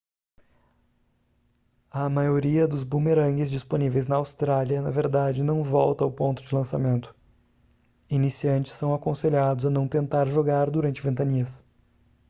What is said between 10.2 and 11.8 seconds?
jogar durante ventanias